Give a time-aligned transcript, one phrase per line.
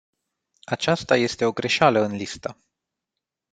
[0.63, 2.57] Aceasta este o greșeală în listă.